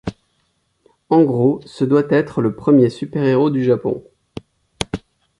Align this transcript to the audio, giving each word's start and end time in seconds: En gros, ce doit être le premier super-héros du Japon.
En 1.09 1.21
gros, 1.21 1.61
ce 1.67 1.85
doit 1.85 2.09
être 2.09 2.41
le 2.41 2.55
premier 2.55 2.89
super-héros 2.89 3.51
du 3.51 3.63
Japon. 3.63 4.03